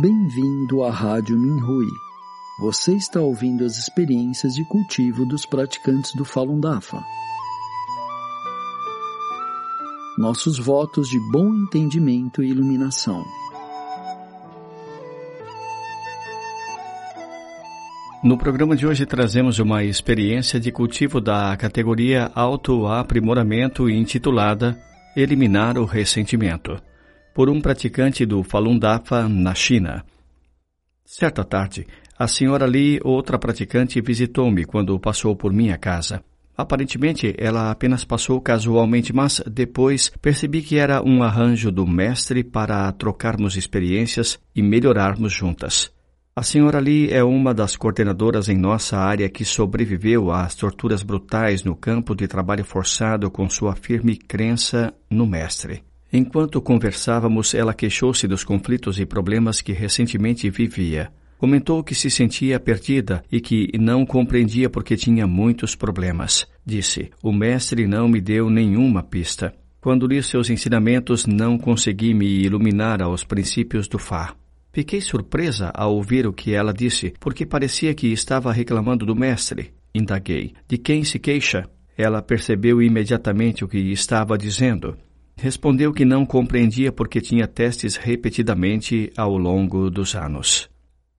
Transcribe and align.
Bem-vindo 0.00 0.84
à 0.84 0.92
Rádio 0.92 1.36
Minhui. 1.36 1.88
Você 2.60 2.94
está 2.94 3.20
ouvindo 3.20 3.64
as 3.64 3.76
experiências 3.76 4.54
de 4.54 4.64
cultivo 4.64 5.26
dos 5.26 5.44
praticantes 5.44 6.14
do 6.14 6.24
Falun 6.24 6.60
Dafa. 6.60 7.02
Nossos 10.16 10.56
votos 10.56 11.08
de 11.08 11.18
bom 11.32 11.52
entendimento 11.52 12.44
e 12.44 12.48
iluminação. 12.48 13.24
No 18.22 18.38
programa 18.38 18.76
de 18.76 18.86
hoje 18.86 19.04
trazemos 19.04 19.58
uma 19.58 19.82
experiência 19.82 20.60
de 20.60 20.70
cultivo 20.70 21.20
da 21.20 21.56
categoria 21.56 22.30
Autoaprimoramento 22.36 23.90
intitulada 23.90 24.78
Eliminar 25.16 25.76
o 25.76 25.84
Ressentimento 25.84 26.80
por 27.38 27.48
um 27.48 27.60
praticante 27.60 28.26
do 28.26 28.42
Falun 28.42 28.76
Dafa 28.76 29.28
na 29.28 29.54
China. 29.54 30.04
Certa 31.04 31.44
tarde, 31.44 31.86
a 32.18 32.26
senhora 32.26 32.66
Li, 32.66 32.98
outra 33.04 33.38
praticante, 33.38 34.00
visitou-me 34.00 34.64
quando 34.64 34.98
passou 34.98 35.36
por 35.36 35.52
minha 35.52 35.78
casa. 35.78 36.20
Aparentemente, 36.56 37.32
ela 37.38 37.70
apenas 37.70 38.04
passou 38.04 38.40
casualmente, 38.40 39.12
mas 39.12 39.40
depois 39.48 40.10
percebi 40.20 40.62
que 40.62 40.78
era 40.78 41.00
um 41.00 41.22
arranjo 41.22 41.70
do 41.70 41.86
mestre 41.86 42.42
para 42.42 42.90
trocarmos 42.90 43.56
experiências 43.56 44.40
e 44.52 44.60
melhorarmos 44.60 45.32
juntas. 45.32 45.92
A 46.34 46.42
senhora 46.42 46.80
Lee 46.80 47.12
é 47.12 47.22
uma 47.22 47.54
das 47.54 47.76
coordenadoras 47.76 48.48
em 48.48 48.58
nossa 48.58 48.98
área 48.98 49.28
que 49.28 49.44
sobreviveu 49.44 50.32
às 50.32 50.56
torturas 50.56 51.04
brutais 51.04 51.62
no 51.62 51.76
campo 51.76 52.16
de 52.16 52.26
trabalho 52.26 52.64
forçado 52.64 53.30
com 53.30 53.48
sua 53.48 53.76
firme 53.76 54.16
crença 54.16 54.92
no 55.08 55.24
mestre. 55.24 55.86
Enquanto 56.12 56.60
conversávamos, 56.60 57.54
ela 57.54 57.74
queixou-se 57.74 58.26
dos 58.26 58.42
conflitos 58.42 58.98
e 58.98 59.04
problemas 59.04 59.60
que 59.60 59.72
recentemente 59.72 60.48
vivia. 60.48 61.12
Comentou 61.38 61.84
que 61.84 61.94
se 61.94 62.10
sentia 62.10 62.58
perdida 62.58 63.22
e 63.30 63.40
que 63.40 63.70
não 63.78 64.04
compreendia 64.04 64.68
porque 64.68 64.96
tinha 64.96 65.26
muitos 65.26 65.76
problemas. 65.76 66.48
Disse: 66.66 67.10
O 67.22 67.32
mestre 67.32 67.86
não 67.86 68.08
me 68.08 68.20
deu 68.20 68.50
nenhuma 68.50 69.02
pista. 69.02 69.54
Quando 69.80 70.06
li 70.06 70.20
seus 70.22 70.50
ensinamentos, 70.50 71.26
não 71.26 71.56
consegui 71.56 72.12
me 72.12 72.26
iluminar 72.26 73.00
aos 73.00 73.22
princípios 73.22 73.86
do 73.86 73.98
Fá. 73.98 74.34
Fiquei 74.72 75.00
surpresa 75.00 75.70
ao 75.74 75.94
ouvir 75.94 76.26
o 76.26 76.32
que 76.32 76.52
ela 76.52 76.72
disse, 76.72 77.14
porque 77.20 77.46
parecia 77.46 77.94
que 77.94 78.08
estava 78.08 78.52
reclamando 78.52 79.06
do 79.06 79.14
mestre. 79.14 79.72
Indaguei: 79.94 80.54
De 80.66 80.76
quem 80.76 81.04
se 81.04 81.18
queixa? 81.18 81.68
Ela 81.96 82.22
percebeu 82.22 82.82
imediatamente 82.82 83.64
o 83.64 83.68
que 83.68 83.78
estava 83.78 84.36
dizendo. 84.36 84.96
Respondeu 85.40 85.92
que 85.92 86.04
não 86.04 86.26
compreendia 86.26 86.90
porque 86.90 87.20
tinha 87.20 87.46
testes 87.46 87.94
repetidamente 87.94 89.12
ao 89.16 89.38
longo 89.38 89.88
dos 89.88 90.16
anos. 90.16 90.68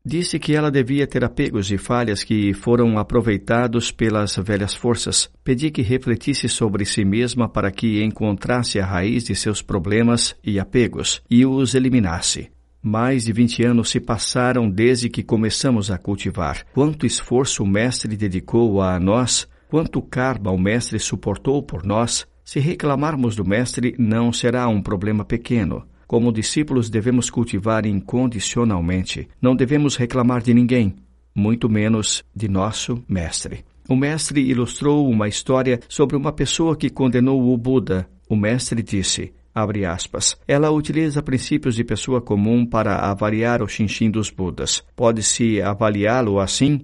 Disse 0.06 0.38
que 0.38 0.54
ela 0.54 0.70
devia 0.70 1.08
ter 1.08 1.24
apegos 1.24 1.72
e 1.72 1.78
falhas 1.78 2.24
que 2.24 2.54
foram 2.54 2.98
aproveitados 2.98 3.92
pelas 3.92 4.36
velhas 4.36 4.74
forças. 4.74 5.30
Pedi 5.42 5.72
que 5.72 5.82
refletisse 5.82 6.50
sobre 6.50 6.84
si 6.84 7.06
mesma 7.06 7.48
para 7.48 7.72
que 7.72 8.04
encontrasse 8.04 8.80
a 8.80 8.86
raiz 8.86 9.24
de 9.24 9.36
seus 9.36 9.62
problemas 9.62 10.36
e 10.44 10.60
apegos 10.60 11.22
e 11.30 11.46
os 11.46 11.74
eliminasse. 11.74 12.50
Mais 12.82 13.26
de 13.26 13.34
vinte 13.34 13.64
anos 13.64 13.90
se 13.90 14.00
passaram 14.00 14.70
desde 14.70 15.10
que 15.10 15.24
começamos 15.24 15.92
a 15.92 15.98
cultivar. 15.98 16.66
Quanto 16.74 17.06
esforço 17.06 17.64
o 17.64 17.68
Mestre 17.68 18.18
dedicou 18.18 18.82
a 18.82 19.00
nós, 19.00 19.48
quanto 19.70 20.02
karma 20.02 20.52
o 20.52 20.58
Mestre 20.58 20.98
suportou 20.98 21.62
por 21.62 21.86
nós, 21.86 22.26
se 22.50 22.60
reclamarmos 22.60 23.36
do 23.36 23.46
Mestre, 23.46 23.94
não 24.00 24.34
será 24.34 24.68
um 24.68 24.82
problema 24.82 25.24
pequeno. 25.24 25.84
Como 26.08 26.32
discípulos, 26.32 26.90
devemos 26.90 27.30
cultivar 27.30 27.86
incondicionalmente. 27.86 29.28
Não 29.40 29.56
devemos 29.56 29.96
reclamar 29.96 30.42
de 30.42 30.52
ninguém, 30.52 30.96
muito 31.36 31.70
menos 31.70 32.24
de 32.36 32.48
nosso 32.48 33.04
Mestre. 33.08 33.64
O 33.88 33.96
Mestre 33.96 34.42
ilustrou 34.42 35.08
uma 35.08 35.28
história 35.28 35.80
sobre 35.88 36.16
uma 36.16 36.32
pessoa 36.32 36.76
que 36.76 36.90
condenou 36.90 37.54
o 37.54 37.56
Buda. 37.56 38.10
O 38.28 38.36
Mestre 38.36 38.82
disse: 38.82 39.32
abre 39.54 39.86
aspas. 39.86 40.36
Ela 40.48 40.72
utiliza 40.72 41.22
princípios 41.22 41.76
de 41.76 41.84
pessoa 41.84 42.20
comum 42.20 42.66
para 42.66 42.96
avaliar 42.96 43.62
o 43.62 43.68
xinxim 43.68 44.10
dos 44.10 44.32
Budas. 44.32 44.84
Pode-se 44.96 45.62
avaliá-lo 45.62 46.40
assim? 46.40 46.82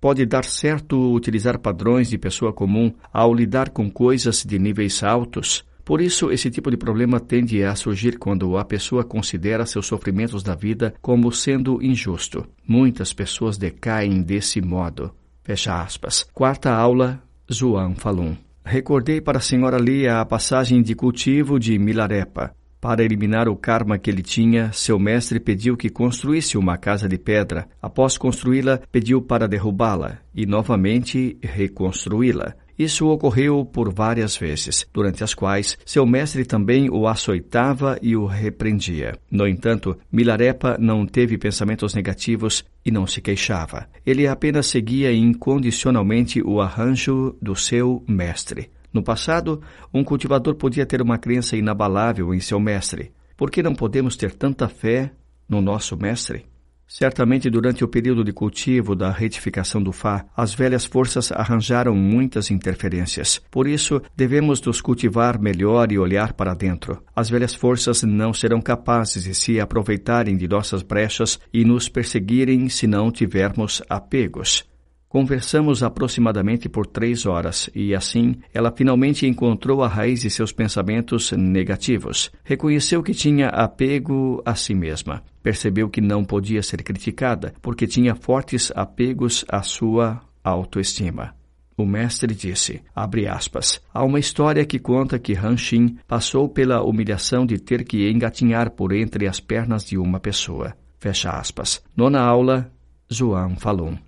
Pode 0.00 0.24
dar 0.24 0.44
certo 0.44 1.12
utilizar 1.12 1.58
padrões 1.58 2.08
de 2.08 2.16
pessoa 2.16 2.52
comum 2.52 2.92
ao 3.12 3.34
lidar 3.34 3.70
com 3.70 3.90
coisas 3.90 4.44
de 4.44 4.58
níveis 4.58 5.02
altos. 5.02 5.64
Por 5.84 6.00
isso, 6.00 6.30
esse 6.30 6.50
tipo 6.50 6.70
de 6.70 6.76
problema 6.76 7.18
tende 7.18 7.64
a 7.64 7.74
surgir 7.74 8.18
quando 8.18 8.56
a 8.58 8.64
pessoa 8.64 9.02
considera 9.02 9.66
seus 9.66 9.86
sofrimentos 9.86 10.42
da 10.42 10.54
vida 10.54 10.94
como 11.00 11.32
sendo 11.32 11.82
injusto. 11.82 12.46
Muitas 12.66 13.12
pessoas 13.12 13.56
decaem 13.56 14.22
desse 14.22 14.60
modo. 14.60 15.12
Fecha 15.42 15.80
aspas. 15.80 16.28
Quarta 16.32 16.70
aula, 16.70 17.22
Zhuang 17.50 17.98
Falun. 17.98 18.36
Recordei 18.62 19.18
para 19.18 19.38
a 19.38 19.40
senhora 19.40 19.78
Lia 19.78 20.20
a 20.20 20.26
passagem 20.26 20.82
de 20.82 20.94
cultivo 20.94 21.58
de 21.58 21.78
Milarepa. 21.78 22.54
Para 22.80 23.04
eliminar 23.04 23.48
o 23.48 23.56
karma 23.56 23.98
que 23.98 24.08
ele 24.08 24.22
tinha, 24.22 24.70
seu 24.72 24.98
mestre 24.98 25.40
pediu 25.40 25.76
que 25.76 25.90
construísse 25.90 26.56
uma 26.56 26.76
casa 26.76 27.08
de 27.08 27.18
pedra. 27.18 27.68
Após 27.82 28.16
construí-la, 28.16 28.80
pediu 28.92 29.20
para 29.20 29.48
derrubá-la 29.48 30.18
e 30.32 30.46
novamente 30.46 31.36
reconstruí-la. 31.42 32.54
Isso 32.78 33.08
ocorreu 33.08 33.64
por 33.64 33.92
várias 33.92 34.36
vezes, 34.36 34.86
durante 34.94 35.24
as 35.24 35.34
quais 35.34 35.76
seu 35.84 36.06
mestre 36.06 36.44
também 36.44 36.88
o 36.88 37.08
açoitava 37.08 37.98
e 38.00 38.14
o 38.14 38.24
repreendia. 38.24 39.18
No 39.28 39.48
entanto, 39.48 39.98
Milarepa 40.12 40.76
não 40.78 41.04
teve 41.04 41.36
pensamentos 41.36 41.92
negativos 41.92 42.64
e 42.86 42.92
não 42.92 43.04
se 43.04 43.20
queixava. 43.20 43.88
Ele 44.06 44.28
apenas 44.28 44.68
seguia 44.68 45.12
incondicionalmente 45.12 46.40
o 46.40 46.60
arranjo 46.60 47.36
do 47.42 47.56
seu 47.56 48.04
mestre. 48.06 48.70
No 48.92 49.02
passado, 49.02 49.60
um 49.92 50.02
cultivador 50.02 50.54
podia 50.54 50.86
ter 50.86 51.02
uma 51.02 51.18
crença 51.18 51.56
inabalável 51.56 52.34
em 52.34 52.40
seu 52.40 52.58
mestre. 52.58 53.12
Por 53.36 53.50
que 53.50 53.62
não 53.62 53.74
podemos 53.74 54.16
ter 54.16 54.34
tanta 54.34 54.68
fé 54.68 55.12
no 55.48 55.60
nosso 55.60 55.96
mestre? 55.96 56.46
Certamente, 56.88 57.50
durante 57.50 57.84
o 57.84 57.88
período 57.88 58.24
de 58.24 58.32
cultivo 58.32 58.96
da 58.96 59.10
retificação 59.10 59.82
do 59.82 59.92
Fá, 59.92 60.24
as 60.34 60.54
velhas 60.54 60.86
forças 60.86 61.30
arranjaram 61.30 61.94
muitas 61.94 62.50
interferências. 62.50 63.42
Por 63.50 63.68
isso, 63.68 64.00
devemos 64.16 64.62
nos 64.62 64.80
cultivar 64.80 65.38
melhor 65.38 65.92
e 65.92 65.98
olhar 65.98 66.32
para 66.32 66.54
dentro. 66.54 67.02
As 67.14 67.28
velhas 67.28 67.54
forças 67.54 68.02
não 68.02 68.32
serão 68.32 68.62
capazes 68.62 69.24
de 69.24 69.34
se 69.34 69.60
aproveitarem 69.60 70.34
de 70.34 70.48
nossas 70.48 70.82
brechas 70.82 71.38
e 71.52 71.62
nos 71.62 71.90
perseguirem 71.90 72.70
se 72.70 72.86
não 72.86 73.12
tivermos 73.12 73.82
apegos. 73.86 74.66
Conversamos 75.08 75.82
aproximadamente 75.82 76.68
por 76.68 76.86
três 76.86 77.24
horas 77.24 77.70
e, 77.74 77.94
assim, 77.94 78.36
ela 78.52 78.70
finalmente 78.70 79.26
encontrou 79.26 79.82
a 79.82 79.88
raiz 79.88 80.20
de 80.20 80.30
seus 80.30 80.52
pensamentos 80.52 81.32
negativos. 81.32 82.30
Reconheceu 82.44 83.02
que 83.02 83.14
tinha 83.14 83.48
apego 83.48 84.42
a 84.44 84.54
si 84.54 84.74
mesma. 84.74 85.22
Percebeu 85.42 85.88
que 85.88 86.02
não 86.02 86.22
podia 86.22 86.62
ser 86.62 86.82
criticada 86.82 87.54
porque 87.62 87.86
tinha 87.86 88.14
fortes 88.14 88.70
apegos 88.74 89.46
à 89.48 89.62
sua 89.62 90.20
autoestima. 90.44 91.34
O 91.74 91.86
mestre 91.86 92.34
disse, 92.34 92.82
aspas, 92.94 93.80
há 93.94 94.04
uma 94.04 94.18
história 94.18 94.66
que 94.66 94.80
conta 94.80 95.18
que 95.18 95.32
Xin 95.56 95.96
passou 96.08 96.48
pela 96.48 96.82
humilhação 96.82 97.46
de 97.46 97.56
ter 97.56 97.84
que 97.84 98.10
engatinhar 98.10 98.72
por 98.72 98.92
entre 98.92 99.28
as 99.28 99.40
pernas 99.40 99.84
de 99.84 99.96
uma 99.96 100.18
pessoa. 100.20 100.74
Fecha 100.98 101.30
aspas. 101.30 101.80
Nona 101.96 102.20
aula, 102.20 102.70
Zhuang 103.10 103.58
Falun. 103.60 104.07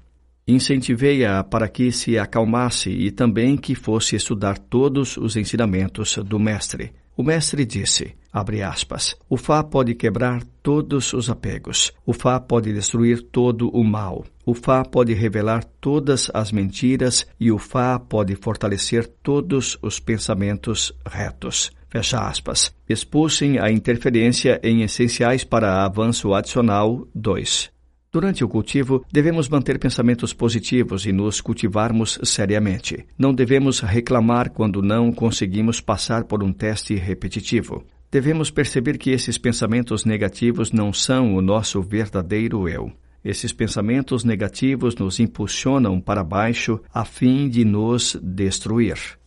Incentivei-a 0.51 1.45
para 1.45 1.69
que 1.69 1.93
se 1.93 2.19
acalmasse 2.19 2.91
e 2.91 3.13
também 3.13 3.57
que 3.57 3.77
fosse 3.77 4.17
estudar 4.17 4.59
todos 4.59 5.17
os 5.17 5.37
ensinamentos 5.37 6.19
do 6.25 6.41
Mestre. 6.41 6.91
O 7.17 7.23
Mestre 7.23 7.65
disse: 7.65 8.17
Abre 8.33 8.61
aspas. 8.61 9.15
O 9.29 9.37
Fá 9.37 9.63
pode 9.63 9.95
quebrar 9.95 10.43
todos 10.61 11.13
os 11.13 11.31
apegos. 11.31 11.93
O 12.05 12.13
Fá 12.13 12.41
pode 12.41 12.73
destruir 12.73 13.23
todo 13.23 13.69
o 13.69 13.85
mal. 13.85 14.25
O 14.45 14.53
Fá 14.53 14.85
pode 14.85 15.15
revelar 15.15 15.63
todas 15.81 16.29
as 16.35 16.51
mentiras 16.51 17.25
e 17.39 17.53
o 17.53 17.59
Fá 17.59 17.97
pode 18.01 18.35
fortalecer 18.35 19.07
todos 19.23 19.79
os 19.81 20.01
pensamentos 20.01 20.93
retos. 21.07 21.71
Fecha 21.89 22.27
aspas. 22.27 22.75
Expulsem 22.89 23.61
a 23.61 23.71
interferência 23.71 24.61
em 24.65 24.83
essenciais 24.83 25.45
para 25.45 25.85
avanço 25.85 26.35
adicional 26.35 27.07
2. 27.15 27.71
Durante 28.13 28.43
o 28.43 28.49
cultivo, 28.49 29.05
devemos 29.13 29.49
manter 29.49 29.79
pensamentos 29.79 30.33
positivos 30.33 31.07
e 31.07 31.13
nos 31.13 31.41
cultivarmos 31.41 32.19
seriamente. 32.25 33.07
Não 33.17 33.33
devemos 33.33 33.79
reclamar 33.79 34.51
quando 34.51 34.83
não 34.83 35.13
conseguimos 35.13 35.81
passar 35.81 36.25
por 36.25 36.43
um 36.43 36.53
teste 36.53 36.97
repetitivo. 36.97 37.85
Devemos 38.11 38.51
perceber 38.51 38.99
que 38.99 39.11
esses 39.11 39.39
pensamentos 39.39 40.05
negativos 40.05 40.73
não 40.73 40.93
são 40.93 41.37
o 41.37 41.41
nosso 41.41 41.81
verdadeiro 41.81 42.69
eu. 42.69 42.91
Esses 43.25 43.53
pensamentos 43.53 44.25
negativos 44.25 44.97
nos 44.97 45.21
impulsionam 45.21 46.01
para 46.01 46.25
baixo 46.25 46.81
a 46.93 47.05
fim 47.05 47.49
de 47.49 47.65
nos 47.65 48.19
destruir. 48.21 49.20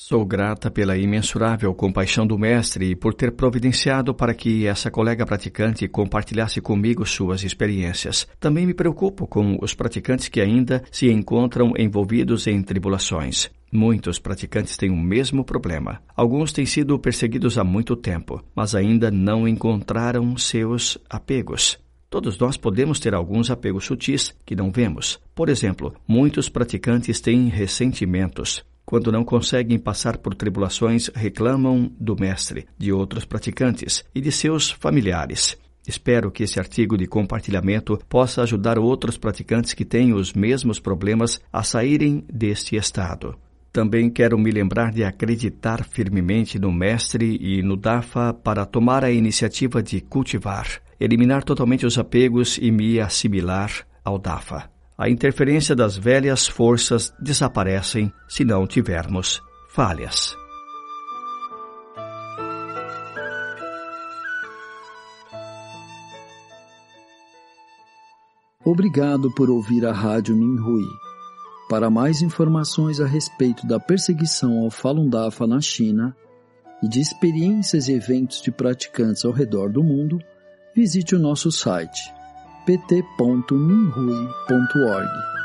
Sou 0.00 0.24
grata 0.24 0.70
pela 0.70 0.96
imensurável 0.96 1.74
compaixão 1.74 2.24
do 2.24 2.38
Mestre 2.38 2.92
e 2.92 2.96
por 2.96 3.12
ter 3.12 3.32
providenciado 3.32 4.14
para 4.14 4.32
que 4.32 4.64
essa 4.64 4.92
colega 4.92 5.26
praticante 5.26 5.88
compartilhasse 5.88 6.60
comigo 6.60 7.04
suas 7.04 7.42
experiências. 7.42 8.26
Também 8.38 8.64
me 8.64 8.72
preocupo 8.72 9.26
com 9.26 9.58
os 9.60 9.74
praticantes 9.74 10.28
que 10.28 10.40
ainda 10.40 10.84
se 10.92 11.10
encontram 11.10 11.72
envolvidos 11.76 12.46
em 12.46 12.62
tribulações. 12.62 13.50
Muitos 13.72 14.20
praticantes 14.20 14.76
têm 14.76 14.88
o 14.88 14.96
mesmo 14.96 15.44
problema. 15.44 16.00
Alguns 16.14 16.52
têm 16.52 16.64
sido 16.64 16.96
perseguidos 16.96 17.58
há 17.58 17.64
muito 17.64 17.96
tempo, 17.96 18.40
mas 18.54 18.76
ainda 18.76 19.10
não 19.10 19.48
encontraram 19.48 20.36
seus 20.38 20.96
apegos. 21.10 21.76
Todos 22.08 22.38
nós 22.38 22.56
podemos 22.56 23.00
ter 23.00 23.14
alguns 23.14 23.50
apegos 23.50 23.84
sutis 23.84 24.32
que 24.46 24.54
não 24.54 24.70
vemos. 24.70 25.20
Por 25.34 25.48
exemplo, 25.48 25.92
muitos 26.06 26.48
praticantes 26.48 27.20
têm 27.20 27.48
ressentimentos. 27.48 28.64
Quando 28.88 29.12
não 29.12 29.22
conseguem 29.22 29.78
passar 29.78 30.16
por 30.16 30.34
tribulações, 30.34 31.10
reclamam 31.14 31.92
do 32.00 32.16
Mestre, 32.18 32.66
de 32.78 32.90
outros 32.90 33.26
praticantes 33.26 34.02
e 34.14 34.20
de 34.22 34.32
seus 34.32 34.70
familiares. 34.70 35.58
Espero 35.86 36.30
que 36.30 36.44
esse 36.44 36.58
artigo 36.58 36.96
de 36.96 37.06
compartilhamento 37.06 37.98
possa 38.08 38.42
ajudar 38.42 38.78
outros 38.78 39.18
praticantes 39.18 39.74
que 39.74 39.84
têm 39.84 40.14
os 40.14 40.32
mesmos 40.32 40.80
problemas 40.80 41.38
a 41.52 41.62
saírem 41.62 42.24
deste 42.32 42.76
estado. 42.76 43.36
Também 43.70 44.08
quero 44.08 44.38
me 44.38 44.50
lembrar 44.50 44.90
de 44.90 45.04
acreditar 45.04 45.84
firmemente 45.84 46.58
no 46.58 46.72
Mestre 46.72 47.36
e 47.42 47.62
no 47.62 47.76
Dafa 47.76 48.32
para 48.32 48.64
tomar 48.64 49.04
a 49.04 49.12
iniciativa 49.12 49.82
de 49.82 50.00
cultivar, 50.00 50.80
eliminar 50.98 51.44
totalmente 51.44 51.84
os 51.84 51.98
apegos 51.98 52.56
e 52.56 52.70
me 52.70 52.98
assimilar 52.98 53.70
ao 54.02 54.18
Dafa 54.18 54.77
a 54.98 55.08
interferência 55.08 55.76
das 55.76 55.96
velhas 55.96 56.48
forças 56.48 57.14
desaparecem 57.20 58.12
se 58.28 58.44
não 58.44 58.66
tivermos 58.66 59.40
falhas. 59.68 60.36
Obrigado 68.64 69.32
por 69.36 69.48
ouvir 69.48 69.86
a 69.86 69.92
Rádio 69.92 70.36
Minhui. 70.36 70.84
Para 71.70 71.88
mais 71.88 72.20
informações 72.20 73.00
a 73.00 73.06
respeito 73.06 73.66
da 73.68 73.78
perseguição 73.78 74.58
ao 74.58 74.70
Falun 74.70 75.08
Dafa 75.08 75.46
na 75.46 75.60
China 75.60 76.14
e 76.82 76.88
de 76.88 77.00
experiências 77.00 77.86
e 77.86 77.92
eventos 77.92 78.42
de 78.42 78.50
praticantes 78.50 79.24
ao 79.24 79.30
redor 79.30 79.70
do 79.70 79.82
mundo, 79.82 80.18
visite 80.74 81.14
o 81.14 81.18
nosso 81.18 81.52
site 81.52 82.17
pt.minrui.org. 82.68 85.37